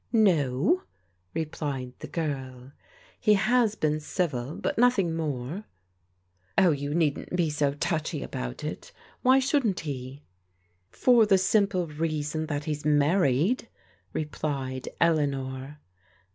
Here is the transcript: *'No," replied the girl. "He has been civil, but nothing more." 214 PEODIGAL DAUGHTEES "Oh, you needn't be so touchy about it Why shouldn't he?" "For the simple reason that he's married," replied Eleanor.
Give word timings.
*'No," 0.11 0.81
replied 1.35 1.93
the 1.99 2.07
girl. 2.07 2.71
"He 3.19 3.35
has 3.35 3.75
been 3.75 3.99
civil, 3.99 4.55
but 4.55 4.79
nothing 4.79 5.15
more." 5.15 5.65
214 6.57 6.57
PEODIGAL 6.57 6.65
DAUGHTEES 6.65 6.65
"Oh, 6.65 6.71
you 6.81 6.95
needn't 6.95 7.35
be 7.35 7.49
so 7.51 7.73
touchy 7.75 8.23
about 8.23 8.63
it 8.63 8.91
Why 9.21 9.37
shouldn't 9.37 9.81
he?" 9.81 10.23
"For 10.89 11.27
the 11.27 11.37
simple 11.37 11.85
reason 11.85 12.47
that 12.47 12.63
he's 12.65 12.83
married," 12.83 13.67
replied 14.11 14.89
Eleanor. 14.99 15.77